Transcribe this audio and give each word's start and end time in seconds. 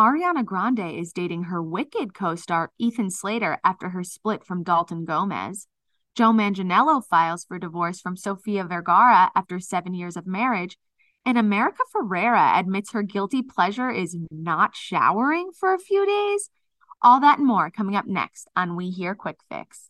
Ariana 0.00 0.46
Grande 0.46 0.98
is 0.98 1.12
dating 1.12 1.42
her 1.42 1.62
Wicked 1.62 2.14
co 2.14 2.34
star 2.34 2.72
Ethan 2.78 3.10
Slater 3.10 3.58
after 3.62 3.90
her 3.90 4.02
split 4.02 4.46
from 4.46 4.62
Dalton 4.62 5.04
Gomez. 5.04 5.68
Joe 6.14 6.32
Manganiello 6.32 7.04
files 7.04 7.44
for 7.44 7.58
divorce 7.58 8.00
from 8.00 8.16
Sofia 8.16 8.64
Vergara 8.64 9.30
after 9.34 9.60
seven 9.60 9.92
years 9.92 10.16
of 10.16 10.26
marriage. 10.26 10.78
And 11.26 11.36
America 11.36 11.82
Ferrera 11.94 12.58
admits 12.58 12.92
her 12.92 13.02
guilty 13.02 13.42
pleasure 13.42 13.90
is 13.90 14.16
not 14.30 14.74
showering 14.74 15.50
for 15.54 15.74
a 15.74 15.78
few 15.78 16.06
days. 16.06 16.48
All 17.02 17.20
that 17.20 17.36
and 17.36 17.46
more 17.46 17.70
coming 17.70 17.94
up 17.94 18.06
next 18.06 18.48
on 18.56 18.76
We 18.76 18.88
Hear 18.88 19.14
Quick 19.14 19.40
Fix. 19.50 19.89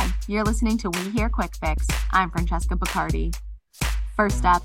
Hi, 0.00 0.10
you're 0.28 0.44
listening 0.44 0.78
to 0.78 0.88
We 0.88 1.10
Hear 1.10 1.28
Quick 1.28 1.54
Fix. 1.56 1.86
I'm 2.10 2.30
Francesca 2.30 2.74
Bacardi. 2.74 3.36
First 4.16 4.46
up, 4.46 4.62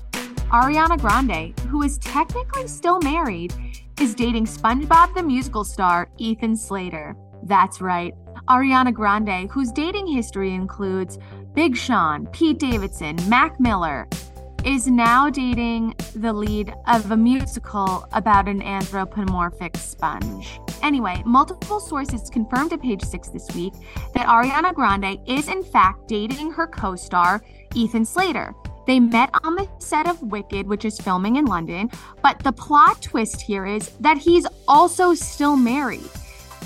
Ariana 0.50 0.98
Grande, 0.98 1.52
who 1.68 1.82
is 1.82 1.98
technically 1.98 2.66
still 2.66 3.00
married, 3.00 3.52
is 4.00 4.14
dating 4.14 4.46
SpongeBob 4.46 5.12
the 5.12 5.22
musical 5.22 5.62
star 5.62 6.08
Ethan 6.16 6.56
Slater. 6.56 7.14
That's 7.42 7.82
right, 7.82 8.14
Ariana 8.48 8.94
Grande, 8.94 9.50
whose 9.50 9.72
dating 9.72 10.06
history 10.06 10.54
includes 10.54 11.18
Big 11.52 11.76
Sean, 11.76 12.26
Pete 12.28 12.58
Davidson, 12.58 13.16
Mac 13.28 13.60
Miller, 13.60 14.08
is 14.64 14.86
now 14.86 15.28
dating 15.28 15.96
the 16.14 16.32
lead 16.32 16.72
of 16.88 17.10
a 17.10 17.16
musical 17.16 18.08
about 18.12 18.48
an 18.48 18.62
anthropomorphic 18.62 19.76
sponge. 19.76 20.60
Anyway, 20.82 21.22
multiple 21.24 21.80
sources 21.80 22.30
confirmed 22.30 22.70
to 22.70 22.78
page 22.78 23.02
six 23.02 23.28
this 23.28 23.48
week 23.54 23.72
that 24.14 24.26
Ariana 24.26 24.74
Grande 24.74 25.18
is 25.26 25.48
in 25.48 25.62
fact 25.62 26.08
dating 26.08 26.52
her 26.52 26.66
co 26.66 26.96
star, 26.96 27.42
Ethan 27.74 28.04
Slater. 28.04 28.54
They 28.86 29.00
met 29.00 29.30
on 29.42 29.56
the 29.56 29.68
set 29.78 30.08
of 30.08 30.22
Wicked, 30.22 30.66
which 30.66 30.84
is 30.84 31.00
filming 31.00 31.36
in 31.36 31.44
London, 31.44 31.90
but 32.22 32.38
the 32.38 32.52
plot 32.52 33.02
twist 33.02 33.40
here 33.40 33.66
is 33.66 33.90
that 34.00 34.16
he's 34.16 34.46
also 34.68 35.12
still 35.12 35.56
married. 35.56 36.08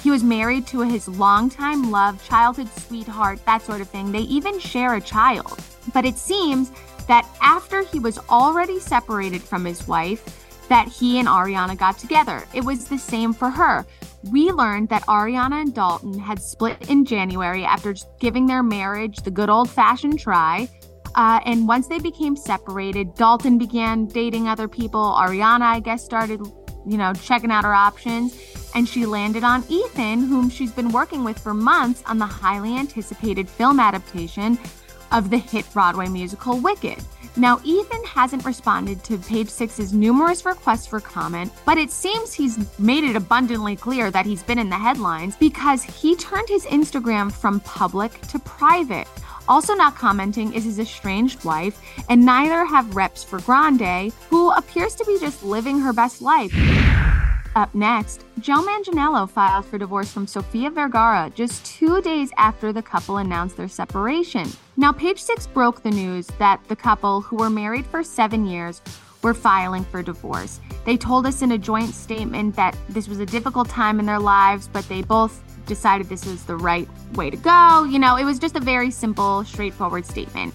He 0.03 0.11
was 0.11 0.23
married 0.23 0.67
to 0.69 0.81
his 0.81 1.09
longtime 1.09 1.91
love, 1.91 2.23
childhood 2.27 2.69
sweetheart, 2.77 3.45
that 3.47 3.63
sort 3.63 3.81
of 3.81 3.89
thing. 3.89 4.13
They 4.13 4.21
even 4.21 4.59
share 4.59 4.95
a 4.95 5.01
child. 5.01 5.59
But 5.93 6.05
it 6.05 6.17
seems 6.17 6.73
that 7.07 7.29
after 7.43 7.83
he 7.83 7.99
was 7.99 8.19
already 8.31 8.81
separated 8.81 9.43
from 9.43 9.65
his 9.65 9.87
wife, 9.87 10.40
that 10.71 10.87
he 10.87 11.19
and 11.19 11.27
Ariana 11.27 11.77
got 11.77 11.99
together. 11.99 12.45
It 12.55 12.65
was 12.65 12.87
the 12.87 12.97
same 12.97 13.33
for 13.33 13.51
her. 13.51 13.85
We 14.31 14.53
learned 14.53 14.89
that 14.91 15.03
Ariana 15.03 15.63
and 15.63 15.75
Dalton 15.75 16.17
had 16.17 16.41
split 16.41 16.89
in 16.89 17.05
January 17.05 17.65
after 17.65 17.95
giving 18.21 18.47
their 18.47 18.63
marriage 18.63 19.19
the 19.19 19.33
good 19.33 19.51
old 19.51 19.69
fashioned 19.69 20.21
try. 20.21 20.69
Uh, 21.17 21.41
and 21.45 21.67
once 21.67 21.89
they 21.89 21.99
became 21.99 22.37
separated, 22.37 23.15
Dalton 23.17 23.59
began 23.59 24.07
dating 24.07 24.47
other 24.47 24.69
people. 24.69 25.13
Ariana, 25.19 25.63
I 25.63 25.81
guess, 25.81 26.05
started, 26.05 26.41
you 26.87 26.97
know, 26.97 27.13
checking 27.15 27.51
out 27.51 27.65
her 27.65 27.75
options. 27.75 28.39
And 28.77 28.89
she 28.89 29.07
landed 29.07 29.43
on 29.43 29.65
Ethan, 29.69 30.21
whom 30.21 30.49
she's 30.49 30.71
been 30.71 30.93
working 30.93 31.25
with 31.25 31.37
for 31.37 31.53
months 31.53 32.05
on 32.07 32.19
the 32.19 32.27
highly 32.27 32.77
anticipated 32.77 33.49
film 33.49 33.81
adaptation 33.81 34.57
of 35.13 35.31
the 35.31 35.39
hit 35.39 35.71
Broadway 35.73 36.09
musical 36.09 36.59
Wicked. 36.59 37.03
Now, 37.37 37.61
Ethan 37.63 38.05
hasn't 38.05 38.45
responded 38.45 39.05
to 39.05 39.17
page 39.17 39.49
six's 39.49 39.93
numerous 39.93 40.45
requests 40.45 40.87
for 40.87 41.01
comment, 41.01 41.53
but 41.65 41.79
it 41.79 41.91
seems 41.91 42.33
he's 42.33 42.59
made 42.79 43.05
it 43.05 43.15
abundantly 43.15 43.77
clear 43.77 44.11
that 44.11 44.27
he's 44.27 44.43
been 44.43 44.59
in 44.59 44.69
the 44.69 44.77
headlines 44.77 45.37
because 45.37 45.83
he 45.85 46.17
turned 46.17 46.49
his 46.49 46.67
Instagram 46.67 47.31
from 47.33 47.61
public 47.61 48.21
to 48.23 48.39
private. 48.41 49.07
Also, 49.49 49.75
not 49.75 49.97
commenting 49.97 50.53
is 50.53 50.65
his 50.65 50.79
estranged 50.79 51.45
wife, 51.45 51.81
and 52.09 52.25
neither 52.25 52.65
have 52.65 52.95
reps 52.97 53.25
for 53.25 53.41
Grande, 53.41 54.13
who 54.29 54.51
appears 54.53 54.95
to 54.97 55.05
be 55.05 55.19
just 55.21 55.43
living 55.43 55.79
her 55.81 55.93
best 55.93 56.21
life. 56.21 56.53
Up 57.57 57.75
next, 57.75 58.25
Joe 58.39 58.63
Manganiello 58.63 59.29
filed 59.29 59.67
for 59.67 59.77
divorce 59.77 60.13
from 60.13 60.27
Sofia 60.27 60.71
Vergara 60.71 61.33
just 61.35 61.65
two 61.67 62.01
days 62.01 62.31
after 62.37 62.73
the 62.73 62.83
couple 62.83 63.17
announced 63.17 63.57
their 63.57 63.69
separation. 63.69 64.49
Now, 64.77 64.93
Page 64.93 65.21
Six 65.21 65.49
broke 65.49 65.83
the 65.83 65.91
news 65.91 66.29
that 66.39 66.61
the 66.69 66.77
couple, 66.77 67.21
who 67.21 67.37
were 67.37 67.51
married 67.51 67.87
for 67.87 68.05
seven 68.05 68.47
years, 68.47 68.81
were 69.23 69.35
filing 69.35 69.85
for 69.85 70.01
divorce. 70.01 70.61
They 70.85 70.97
told 70.97 71.27
us 71.27 71.43
in 71.43 71.51
a 71.51 71.59
joint 71.59 71.93
statement 71.93 72.55
that 72.55 72.77
this 72.89 73.09
was 73.09 73.19
a 73.19 73.27
difficult 73.27 73.69
time 73.69 73.99
in 73.99 74.07
their 74.07 74.21
lives, 74.21 74.69
but 74.73 74.89
they 74.89 75.03
both 75.03 75.43
decided 75.67 76.09
this 76.09 76.25
was 76.25 76.45
the 76.45 76.57
right 76.57 76.89
way 77.15 77.31
to 77.31 77.37
go. 77.37 77.85
You 77.85 77.99
know, 77.99 78.15
it 78.17 78.25
was 78.25 78.39
just 78.39 78.55
a 78.55 78.61
very 78.61 78.93
simple, 78.93 79.45
straightforward 79.45 80.07
statement. 80.07 80.55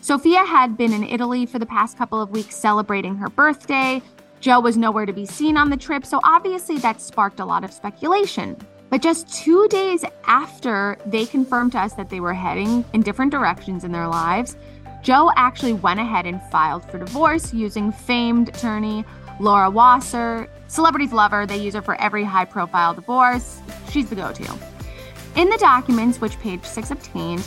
Sofia 0.00 0.44
had 0.44 0.76
been 0.76 0.92
in 0.92 1.04
Italy 1.04 1.46
for 1.46 1.58
the 1.58 1.66
past 1.66 1.96
couple 1.96 2.20
of 2.20 2.30
weeks 2.30 2.56
celebrating 2.56 3.16
her 3.16 3.28
birthday. 3.28 4.02
Joe 4.46 4.60
was 4.60 4.76
nowhere 4.76 5.06
to 5.06 5.12
be 5.12 5.26
seen 5.26 5.56
on 5.56 5.70
the 5.70 5.76
trip, 5.76 6.06
so 6.06 6.20
obviously 6.22 6.78
that 6.78 7.00
sparked 7.00 7.40
a 7.40 7.44
lot 7.44 7.64
of 7.64 7.72
speculation. 7.72 8.56
But 8.90 9.02
just 9.02 9.26
two 9.34 9.66
days 9.66 10.04
after 10.24 10.96
they 11.04 11.26
confirmed 11.26 11.72
to 11.72 11.80
us 11.80 11.94
that 11.94 12.10
they 12.10 12.20
were 12.20 12.32
heading 12.32 12.84
in 12.92 13.00
different 13.00 13.32
directions 13.32 13.82
in 13.82 13.90
their 13.90 14.06
lives, 14.06 14.56
Joe 15.02 15.32
actually 15.34 15.72
went 15.72 15.98
ahead 15.98 16.26
and 16.26 16.40
filed 16.44 16.88
for 16.88 16.98
divorce 16.98 17.52
using 17.52 17.90
famed 17.90 18.50
attorney 18.50 19.04
Laura 19.40 19.68
Wasser. 19.68 20.48
Celebrities 20.68 21.12
love 21.12 21.32
her, 21.32 21.44
they 21.44 21.56
use 21.56 21.74
her 21.74 21.82
for 21.82 22.00
every 22.00 22.22
high 22.22 22.44
profile 22.44 22.94
divorce. 22.94 23.60
She's 23.90 24.08
the 24.08 24.14
go 24.14 24.32
to. 24.32 24.58
In 25.34 25.50
the 25.50 25.58
documents, 25.58 26.20
which 26.20 26.38
page 26.38 26.62
six 26.62 26.92
obtained, 26.92 27.44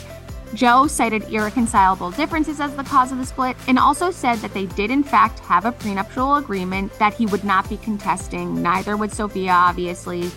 Joe 0.54 0.86
cited 0.86 1.32
irreconcilable 1.32 2.10
differences 2.10 2.60
as 2.60 2.74
the 2.74 2.84
cause 2.84 3.12
of 3.12 3.18
the 3.18 3.26
split 3.26 3.56
and 3.68 3.78
also 3.78 4.10
said 4.10 4.38
that 4.38 4.52
they 4.52 4.66
did, 4.66 4.90
in 4.90 5.04
fact, 5.04 5.38
have 5.40 5.64
a 5.64 5.72
prenuptial 5.72 6.36
agreement 6.36 6.92
that 6.98 7.14
he 7.14 7.26
would 7.26 7.44
not 7.44 7.68
be 7.68 7.76
contesting, 7.76 8.60
neither 8.60 8.96
would 8.96 9.12
Sofia, 9.12 9.52
obviously, 9.52 10.30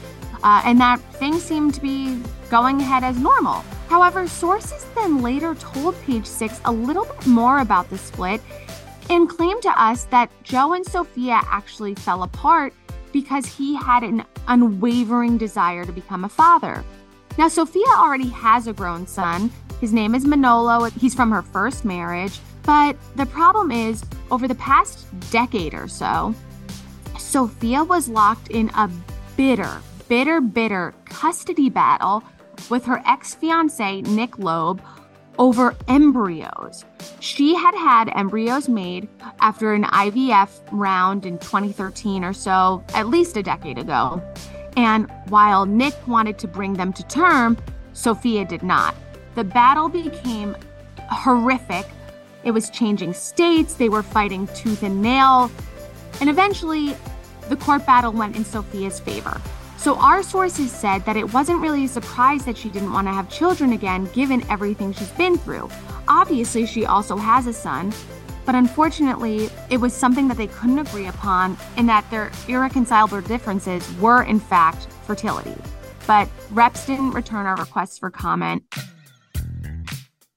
uh, 0.44 0.62
and 0.66 0.80
that 0.80 1.00
things 1.14 1.42
seemed 1.42 1.74
to 1.74 1.82
be 1.82 2.22
going 2.50 2.80
ahead 2.80 3.04
as 3.04 3.18
normal. 3.18 3.64
However, 3.90 4.28
sources 4.28 4.86
then 4.96 5.22
later 5.22 5.56
told 5.56 6.00
Page 6.02 6.26
Six 6.26 6.62
a 6.66 6.72
little 6.72 7.06
bit 7.06 7.26
more 7.26 7.60
about 7.60 7.90
the 7.90 7.98
split 7.98 8.42
and 9.10 9.30
claimed 9.30 9.64
to 9.64 9.82
us 9.82 10.06
that 10.06 10.32
Joe 10.44 10.74
and 10.74 10.86
Sofia 10.86 11.42
actually 11.46 11.96
fell 11.96 12.24
apart 12.24 12.74
because 13.12 13.46
he 13.46 13.76
had 13.76 14.04
an 14.04 14.26
unwavering 14.48 15.38
desire 15.38 15.86
to 15.86 15.92
become 15.92 16.24
a 16.24 16.30
father. 16.30 16.84
Now, 17.38 17.48
Sofia 17.48 17.88
already 17.96 18.30
has 18.30 18.68
a 18.68 18.74
grown 18.74 19.08
son, 19.08 19.52
his 19.84 19.92
name 19.92 20.16
is 20.16 20.26
Manolo. 20.26 20.86
He's 20.86 21.14
from 21.14 21.30
her 21.32 21.42
first 21.42 21.84
marriage. 21.84 22.40
But 22.62 22.96
the 23.18 23.26
problem 23.26 23.70
is, 23.70 24.02
over 24.32 24.48
the 24.48 24.56
past 24.56 25.06
decade 25.30 25.74
or 25.74 25.90
so, 25.90 26.34
Sofia 27.20 27.84
was 27.84 28.08
locked 28.08 28.48
in 28.48 28.70
a 28.76 28.90
bitter, 29.36 29.82
bitter, 30.08 30.40
bitter 30.40 30.96
custody 31.04 31.70
battle 31.70 32.24
with 32.70 32.86
her 32.86 33.04
ex 33.06 33.36
fiance, 33.36 34.00
Nick 34.04 34.40
Loeb, 34.40 34.82
over 35.38 35.76
embryos. 35.90 36.86
She 37.20 37.54
had 37.54 37.76
had 37.76 38.10
embryos 38.16 38.70
made 38.70 39.10
after 39.42 39.74
an 39.74 39.84
IVF 39.84 40.62
round 40.72 41.26
in 41.26 41.38
2013 41.40 42.24
or 42.24 42.32
so, 42.32 42.82
at 42.94 43.10
least 43.10 43.36
a 43.36 43.44
decade 43.44 43.78
ago. 43.78 44.24
And 44.78 45.12
while 45.28 45.66
Nick 45.66 46.08
wanted 46.08 46.40
to 46.40 46.48
bring 46.48 46.72
them 46.72 46.94
to 46.94 47.04
term, 47.08 47.58
Sofia 47.92 48.46
did 48.46 48.64
not. 48.64 48.96
The 49.36 49.44
battle 49.44 49.90
became 49.90 50.56
horrific 51.10 51.86
It 52.44 52.52
was 52.52 52.70
changing 52.70 53.14
states, 53.14 53.76
they 53.76 53.88
were 53.88 54.04
fighting 54.04 54.48
tooth 54.48 54.84
and 54.84 55.02
nail. 55.02 55.50
And 56.20 56.30
eventually, 56.30 56.96
the 57.48 57.56
court 57.56 57.86
battle 57.86 58.12
went 58.12 58.36
in 58.36 58.44
Sofia's 58.44 59.00
favor. 59.00 59.42
So, 59.78 59.96
our 59.96 60.24
sources 60.24 60.72
said 60.72 61.06
that 61.06 61.16
it 61.16 61.34
wasn't 61.34 61.62
really 61.62 61.86
a 61.86 61.88
surprise 61.88 62.46
that 62.46 62.58
she 62.58 62.70
didn't 62.70 62.92
want 62.92 63.08
to 63.08 63.14
have 63.14 63.30
children 63.30 63.74
again, 63.74 64.10
given 64.14 64.44
everything 64.50 64.94
she's 64.94 65.12
been 65.12 65.38
through. 65.38 65.70
Obviously, 66.08 66.66
she 66.66 66.86
also 66.86 67.16
has 67.16 67.48
a 67.48 67.54
son, 67.54 67.94
but 68.46 68.56
unfortunately, 68.56 69.50
it 69.70 69.78
was 69.78 69.94
something 69.94 70.28
that 70.28 70.38
they 70.38 70.48
couldn't 70.48 70.80
agree 70.80 71.08
upon, 71.08 71.58
and 71.78 71.88
that 71.90 72.10
their 72.12 72.32
irreconcilable 72.48 73.22
differences 73.22 73.90
were, 74.00 74.24
in 74.24 74.40
fact, 74.40 74.88
fertility. 75.08 75.56
But 76.08 76.30
reps 76.52 76.86
didn't 76.86 77.12
return 77.12 77.46
our 77.46 77.56
requests 77.56 77.98
for 77.98 78.10
comment. 78.12 78.64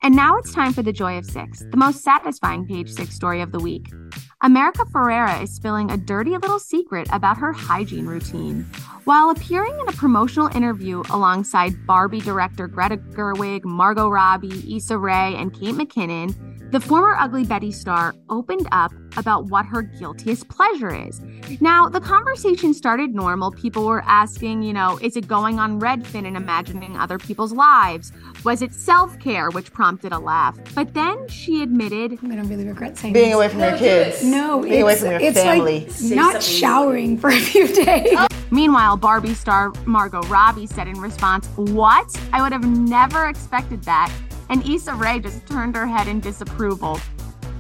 And 0.06 0.14
now 0.14 0.36
it's 0.36 0.54
time 0.54 0.72
for 0.72 0.84
the 0.84 0.92
Joy 0.92 1.18
of 1.18 1.26
Six, 1.26 1.64
the 1.68 1.76
most 1.76 2.04
satisfying 2.04 2.64
page 2.64 2.92
six 2.92 3.12
story 3.12 3.40
of 3.40 3.50
the 3.50 3.58
week. 3.58 3.92
America 4.40 4.84
Ferrera 4.84 5.42
is 5.42 5.52
spilling 5.52 5.90
a 5.90 5.96
dirty 5.96 6.30
little 6.30 6.60
secret 6.60 7.08
about 7.10 7.38
her 7.38 7.52
hygiene 7.52 8.06
routine. 8.06 8.62
While 9.02 9.30
appearing 9.30 9.76
in 9.80 9.88
a 9.88 9.92
promotional 9.92 10.46
interview 10.54 11.02
alongside 11.10 11.84
Barbie 11.88 12.20
director 12.20 12.68
Greta 12.68 12.98
Gerwig, 12.98 13.64
Margot 13.64 14.08
Robbie, 14.08 14.76
Issa 14.76 14.96
Rae, 14.96 15.34
and 15.34 15.52
Kate 15.52 15.74
McKinnon, 15.74 16.45
the 16.76 16.86
former 16.86 17.16
Ugly 17.18 17.44
Betty 17.44 17.72
star 17.72 18.14
opened 18.28 18.68
up 18.70 18.92
about 19.16 19.46
what 19.46 19.64
her 19.64 19.80
guiltiest 19.80 20.46
pleasure 20.50 20.94
is. 20.94 21.22
Now, 21.58 21.88
the 21.88 22.02
conversation 22.02 22.74
started 22.74 23.14
normal. 23.14 23.50
People 23.50 23.86
were 23.86 24.02
asking, 24.04 24.60
you 24.62 24.74
know, 24.74 24.98
is 25.00 25.16
it 25.16 25.26
going 25.26 25.58
on 25.58 25.80
Redfin 25.80 26.26
and 26.26 26.36
imagining 26.36 26.94
other 26.98 27.16
people's 27.16 27.54
lives? 27.54 28.12
Was 28.44 28.60
it 28.60 28.74
self 28.74 29.18
care, 29.20 29.48
which 29.48 29.72
prompted 29.72 30.12
a 30.12 30.18
laugh? 30.18 30.58
But 30.74 30.92
then 30.92 31.26
she 31.28 31.62
admitted, 31.62 32.18
I'm 32.22 32.28
gonna 32.28 32.44
really 32.44 32.66
regret 32.66 32.98
saying 32.98 33.14
being 33.14 33.28
this. 33.30 33.36
away 33.36 33.48
from 33.48 33.60
your 33.60 33.78
kids. 33.78 34.22
No, 34.22 34.60
being 34.60 34.74
it's, 34.74 34.82
away 34.82 34.96
from 34.96 35.10
your 35.12 35.20
it's 35.20 35.40
family. 35.40 35.86
like 35.86 36.10
not 36.14 36.42
showering 36.42 37.16
for 37.16 37.30
a 37.30 37.40
few 37.40 37.68
days. 37.68 38.18
Meanwhile, 38.50 38.98
Barbie 38.98 39.32
star 39.32 39.72
Margot 39.86 40.20
Robbie 40.24 40.66
said 40.66 40.88
in 40.88 41.00
response, 41.00 41.46
What? 41.56 42.14
I 42.34 42.42
would 42.42 42.52
have 42.52 42.66
never 42.66 43.30
expected 43.30 43.82
that. 43.84 44.12
And 44.48 44.66
Issa 44.68 44.94
Rae 44.94 45.18
just 45.18 45.46
turned 45.46 45.74
her 45.76 45.86
head 45.86 46.08
in 46.08 46.20
disapproval. 46.20 47.00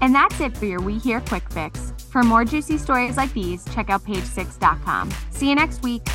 And 0.00 0.14
that's 0.14 0.40
it 0.40 0.56
for 0.56 0.66
your 0.66 0.80
We 0.80 0.98
Hear 0.98 1.20
Quick 1.20 1.50
Fix. 1.50 1.92
For 2.10 2.22
more 2.22 2.44
juicy 2.44 2.78
stories 2.78 3.16
like 3.16 3.32
these, 3.32 3.64
check 3.74 3.90
out 3.90 4.04
page6.com. 4.04 5.10
See 5.30 5.48
you 5.48 5.54
next 5.54 5.82
week. 5.82 6.06